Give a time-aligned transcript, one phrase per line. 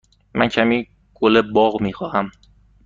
[0.35, 2.31] من کمی گل باغ می خواهم.